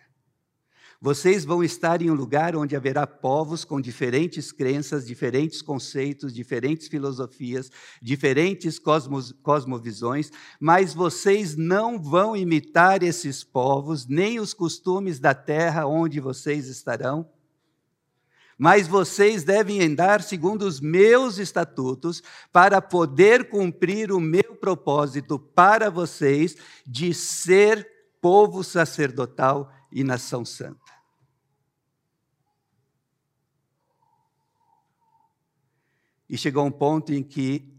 [1.01, 6.89] Vocês vão estar em um lugar onde haverá povos com diferentes crenças, diferentes conceitos, diferentes
[6.89, 7.71] filosofias,
[8.01, 15.87] diferentes cosmos, cosmovisões, mas vocês não vão imitar esses povos, nem os costumes da terra
[15.87, 17.29] onde vocês estarão.
[18.59, 25.91] Mas vocês devem andar segundo os meus estatutos para poder cumprir o meu propósito para
[25.91, 27.87] vocês de ser
[28.19, 30.86] povo sacerdotal e nação santa.
[36.29, 37.73] E chegou um ponto em que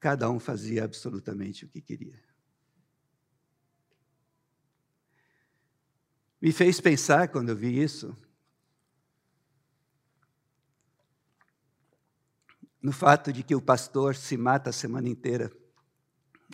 [0.00, 2.18] cada um fazia absolutamente o que queria.
[6.40, 8.16] Me fez pensar, quando eu vi isso,
[12.80, 15.50] no fato de que o pastor se mata a semana inteira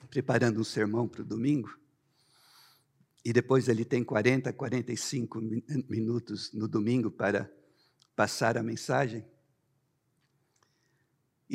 [0.09, 1.79] preparando um sermão para o domingo,
[3.25, 5.41] e depois ele tem 40, 45
[5.89, 7.51] minutos no domingo para
[8.15, 9.25] passar a mensagem.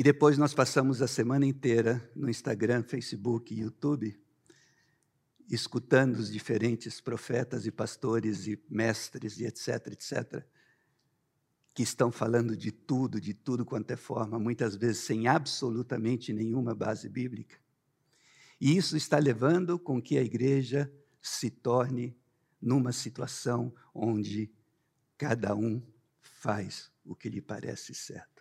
[0.00, 4.18] E depois nós passamos a semana inteira no Instagram, Facebook e YouTube,
[5.46, 10.42] escutando os diferentes profetas e pastores e mestres e etc, etc,
[11.74, 16.74] que estão falando de tudo, de tudo quanto é forma, muitas vezes sem absolutamente nenhuma
[16.74, 17.58] base bíblica.
[18.58, 20.90] E isso está levando com que a igreja
[21.20, 22.16] se torne
[22.58, 24.50] numa situação onde
[25.18, 25.82] cada um
[26.22, 28.39] faz o que lhe parece certo.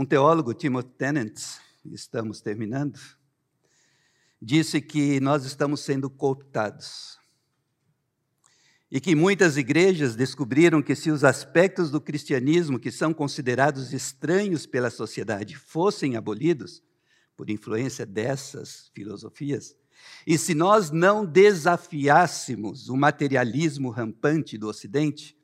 [0.00, 1.40] Um teólogo, Timothy Tennant,
[1.86, 3.00] estamos terminando,
[4.40, 7.18] disse que nós estamos sendo cooptados.
[8.88, 14.66] E que muitas igrejas descobriram que se os aspectos do cristianismo que são considerados estranhos
[14.66, 16.80] pela sociedade fossem abolidos,
[17.36, 19.76] por influência dessas filosofias,
[20.24, 25.36] e se nós não desafiássemos o materialismo rampante do Ocidente,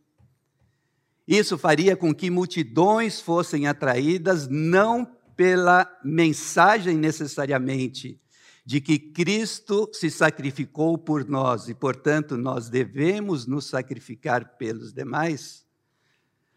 [1.27, 5.07] isso faria com que multidões fossem atraídas não
[5.37, 8.21] pela mensagem necessariamente
[8.65, 15.67] de que Cristo se sacrificou por nós e, portanto, nós devemos nos sacrificar pelos demais,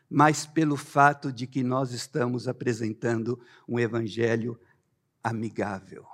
[0.10, 4.58] mas pelo fato de que nós estamos apresentando um evangelho
[5.22, 6.06] amigável.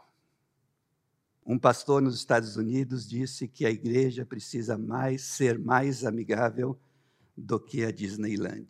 [1.45, 6.80] Um pastor nos Estados Unidos disse que a igreja precisa mais ser mais amigável
[7.36, 8.68] do que a Disneyland.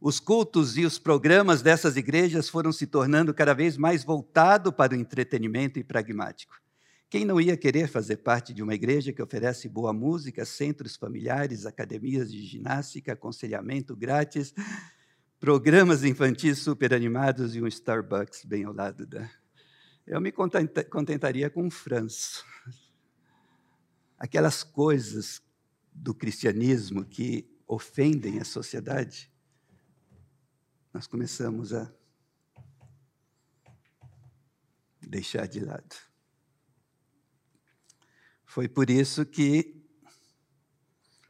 [0.00, 4.94] os cultos e os programas dessas igrejas foram se tornando cada vez mais voltados para
[4.94, 6.60] o entretenimento e pragmático.
[7.08, 11.66] Quem não ia querer fazer parte de uma igreja que oferece boa música, centros familiares,
[11.66, 14.52] academias de ginástica, aconselhamento grátis,
[15.38, 19.30] programas infantis super animados e um Starbucks bem ao lado da.
[20.04, 22.42] Eu me contentaria com um Franz.
[24.18, 25.40] Aquelas coisas
[25.92, 29.32] do cristianismo que ofendem a sociedade
[30.92, 31.90] nós começamos a
[35.00, 35.96] deixar de lado.
[38.44, 39.82] Foi por isso que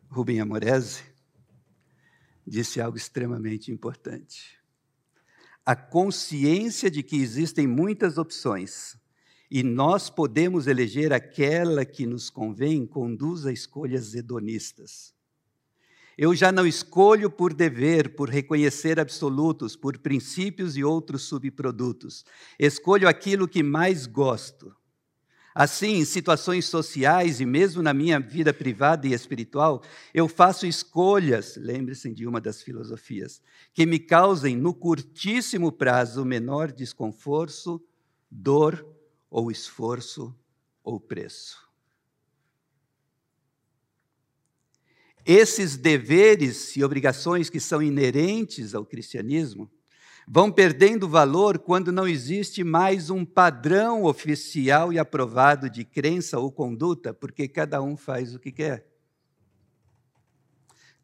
[0.09, 1.05] Rubem Amorese
[2.45, 4.61] disse algo extremamente importante.
[5.65, 8.99] A consciência de que existem muitas opções
[9.55, 15.12] e nós podemos eleger aquela que nos convém conduz a escolhas hedonistas.
[16.16, 22.24] Eu já não escolho por dever, por reconhecer absolutos, por princípios e outros subprodutos.
[22.59, 24.74] Escolho aquilo que mais gosto.
[25.55, 29.82] Assim, em situações sociais e mesmo na minha vida privada e espiritual,
[30.14, 33.42] eu faço escolhas, lembre-se de uma das filosofias,
[33.74, 37.84] que me causem no curtíssimo prazo menor desconforto,
[38.30, 38.82] dor
[39.33, 40.39] ou esforço
[40.85, 41.66] ou preço.
[45.24, 49.70] Esses deveres e obrigações que são inerentes ao cristianismo
[50.28, 56.53] vão perdendo valor quando não existe mais um padrão oficial e aprovado de crença ou
[56.53, 58.87] conduta, porque cada um faz o que quer.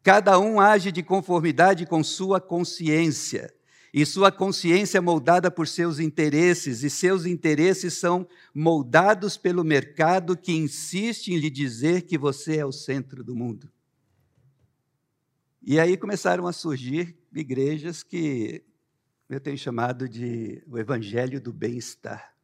[0.03, 3.53] Cada um age de conformidade com sua consciência,
[3.93, 10.37] e sua consciência é moldada por seus interesses, e seus interesses são moldados pelo mercado
[10.37, 13.71] que insiste em lhe dizer que você é o centro do mundo.
[15.61, 18.63] E aí começaram a surgir igrejas que
[19.27, 22.35] eu tenho chamado de o evangelho do bem-estar.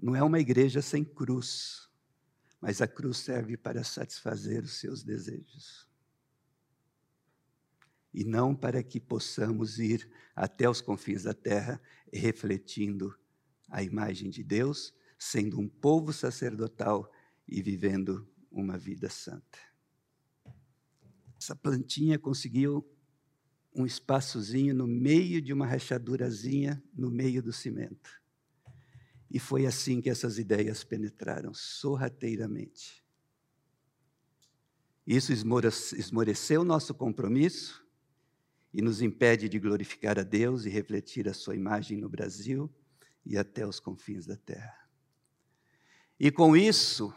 [0.00, 1.88] Não é uma igreja sem cruz,
[2.60, 5.87] mas a cruz serve para satisfazer os seus desejos.
[8.12, 11.80] E não para que possamos ir até os confins da terra
[12.12, 13.14] refletindo
[13.68, 17.10] a imagem de Deus, sendo um povo sacerdotal
[17.46, 19.58] e vivendo uma vida santa.
[21.40, 22.84] Essa plantinha conseguiu
[23.74, 28.10] um espaçozinho no meio de uma rachadurazinha no meio do cimento.
[29.30, 33.04] E foi assim que essas ideias penetraram sorrateiramente.
[35.06, 37.86] Isso esmoreceu nosso compromisso
[38.72, 42.70] e nos impede de glorificar a Deus e refletir a sua imagem no Brasil
[43.24, 44.88] e até os confins da terra.
[46.18, 47.12] E com isso,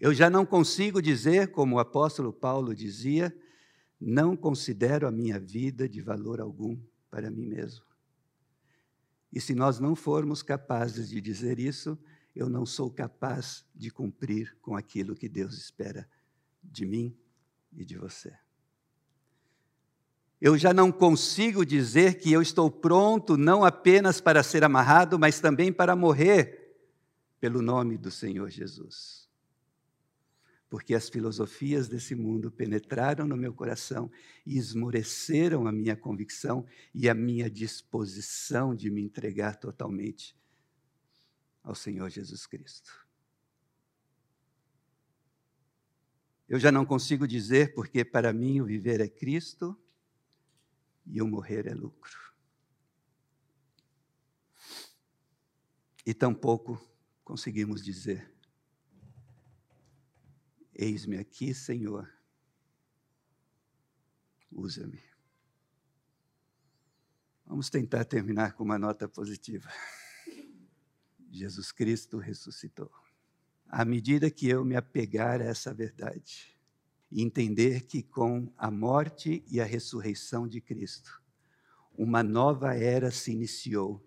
[0.00, 3.34] eu já não consigo dizer, como o apóstolo Paulo dizia,
[4.00, 6.76] não considero a minha vida de valor algum
[7.08, 7.84] para mim mesmo.
[9.32, 11.98] E se nós não formos capazes de dizer isso,
[12.34, 16.08] eu não sou capaz de cumprir com aquilo que Deus espera
[16.62, 17.16] de mim
[17.72, 18.36] e de você.
[20.42, 25.40] Eu já não consigo dizer que eu estou pronto não apenas para ser amarrado, mas
[25.40, 26.76] também para morrer
[27.40, 29.22] pelo nome do Senhor Jesus
[30.72, 34.10] porque as filosofias desse mundo penetraram no meu coração
[34.46, 36.64] e esmoreceram a minha convicção
[36.94, 40.34] e a minha disposição de me entregar totalmente
[41.62, 43.06] ao Senhor Jesus Cristo.
[46.48, 49.78] Eu já não consigo dizer porque para mim o viver é Cristo
[51.06, 52.32] e o morrer é lucro.
[56.04, 56.80] E tampouco
[57.24, 58.32] conseguimos dizer
[60.74, 62.10] Eis-me aqui, Senhor,
[64.50, 65.02] usa-me.
[67.44, 69.70] Vamos tentar terminar com uma nota positiva.
[71.30, 72.90] Jesus Cristo ressuscitou.
[73.68, 76.58] À medida que eu me apegar a essa verdade
[77.12, 81.22] e entender que com a morte e a ressurreição de Cristo,
[81.96, 84.02] uma nova era se iniciou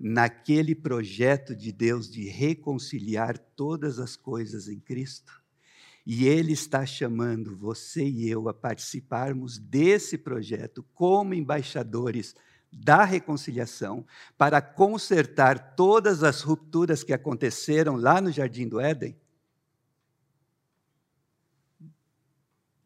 [0.00, 5.44] naquele projeto de Deus de reconciliar todas as coisas em Cristo
[6.06, 12.34] e Ele está chamando você e eu a participarmos desse projeto como embaixadores
[12.72, 14.06] da reconciliação
[14.38, 19.16] para consertar todas as rupturas que aconteceram lá no Jardim do Éden.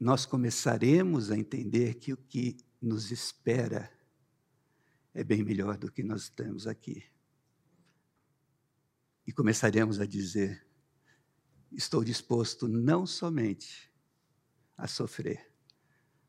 [0.01, 3.93] Nós começaremos a entender que o que nos espera
[5.13, 7.05] é bem melhor do que nós temos aqui.
[9.27, 10.67] E começaremos a dizer:
[11.71, 13.93] estou disposto não somente
[14.75, 15.53] a sofrer,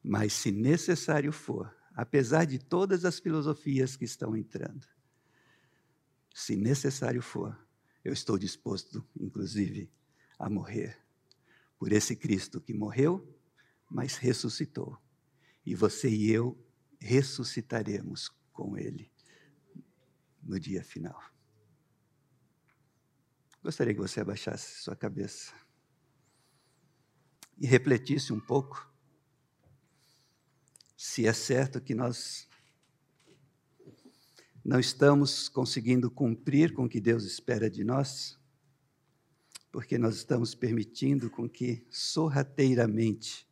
[0.04, 4.86] Mas, se necessário for, apesar de todas as filosofias que estão entrando,
[6.34, 7.58] se necessário for,
[8.04, 9.90] eu estou disposto, inclusive,
[10.38, 11.00] a morrer
[11.80, 13.31] por esse Cristo que morreu,
[13.92, 14.98] mas ressuscitou.
[15.66, 16.58] E você e eu
[17.00, 19.12] ressuscitaremos com Ele
[20.42, 21.22] no dia final.
[23.62, 25.54] Gostaria que você abaixasse sua cabeça
[27.60, 28.90] e refletisse um pouco
[30.98, 32.48] se é certo que nós
[34.64, 38.40] não estamos conseguindo cumprir com o que Deus espera de nós,
[39.72, 43.51] porque nós estamos permitindo com que sorrateiramente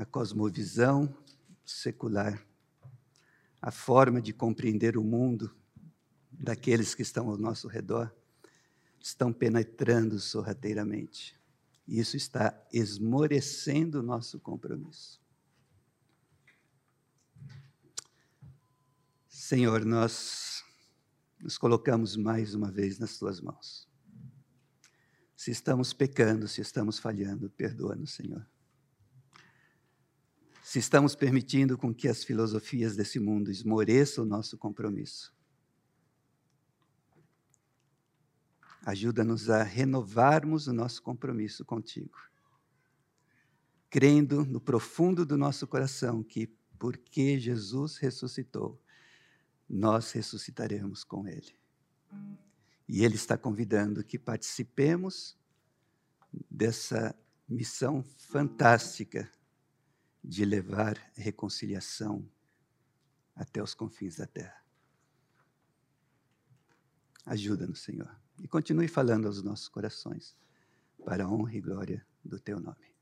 [0.00, 1.14] a cosmovisão
[1.62, 2.42] secular,
[3.60, 5.54] a forma de compreender o mundo
[6.32, 8.10] daqueles que estão ao nosso redor,
[8.98, 11.38] estão penetrando sorrateiramente.
[11.86, 15.20] Isso está esmorecendo o nosso compromisso.
[19.28, 20.64] Senhor, nós
[21.38, 23.86] nos colocamos mais uma vez nas tuas mãos.
[25.36, 28.48] Se estamos pecando, se estamos falhando, perdoa-nos, Senhor.
[30.70, 35.34] Se estamos permitindo com que as filosofias desse mundo esmoreçam o nosso compromisso,
[38.86, 42.16] ajuda-nos a renovarmos o nosso compromisso contigo,
[43.90, 46.46] crendo no profundo do nosso coração que,
[46.78, 48.80] porque Jesus ressuscitou,
[49.68, 51.52] nós ressuscitaremos com Ele.
[52.88, 55.36] E Ele está convidando que participemos
[56.48, 57.12] dessa
[57.48, 59.28] missão fantástica
[60.22, 62.28] de levar reconciliação
[63.34, 64.60] até os confins da terra.
[67.24, 70.36] Ajuda-nos, Senhor, e continue falando aos nossos corações,
[71.04, 72.94] para a honra e glória do Teu nome.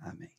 [0.00, 0.30] Amém.